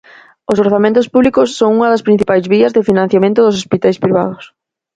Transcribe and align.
Os 0.51 0.61
orzamentos 0.65 1.09
públicos 1.13 1.49
son 1.59 1.69
unha 1.77 1.91
das 1.93 2.05
principais 2.07 2.45
vías 2.53 2.73
de 2.73 2.85
financiamento 2.89 3.39
dos 3.41 3.59
hospitais 3.59 4.01
privados. 4.03 4.43